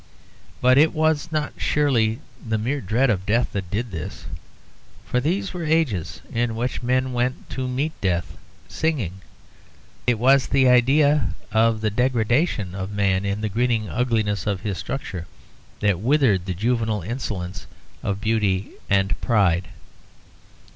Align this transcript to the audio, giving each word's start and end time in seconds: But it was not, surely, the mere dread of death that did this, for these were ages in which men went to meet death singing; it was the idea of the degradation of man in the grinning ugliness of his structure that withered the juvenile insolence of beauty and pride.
But 0.61 0.79
it 0.79 0.93
was 0.93 1.31
not, 1.31 1.53
surely, 1.57 2.21
the 2.43 2.57
mere 2.57 2.81
dread 2.81 3.11
of 3.11 3.23
death 3.23 3.51
that 3.51 3.69
did 3.69 3.91
this, 3.91 4.25
for 5.05 5.19
these 5.19 5.53
were 5.53 5.63
ages 5.63 6.21
in 6.33 6.55
which 6.55 6.81
men 6.81 7.13
went 7.13 7.47
to 7.51 7.67
meet 7.67 7.91
death 8.01 8.35
singing; 8.67 9.21
it 10.07 10.17
was 10.17 10.47
the 10.47 10.67
idea 10.67 11.35
of 11.51 11.81
the 11.81 11.91
degradation 11.91 12.73
of 12.73 12.89
man 12.89 13.25
in 13.25 13.41
the 13.41 13.47
grinning 13.49 13.89
ugliness 13.89 14.47
of 14.47 14.61
his 14.61 14.79
structure 14.79 15.27
that 15.81 15.99
withered 15.99 16.47
the 16.47 16.55
juvenile 16.55 17.03
insolence 17.03 17.67
of 18.01 18.19
beauty 18.19 18.71
and 18.89 19.21
pride. 19.21 19.67